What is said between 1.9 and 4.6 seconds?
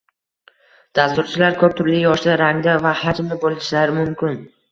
yoshda, rangda va hajmda bo’lishlari mumkin